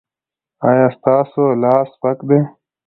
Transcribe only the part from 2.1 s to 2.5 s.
دی؟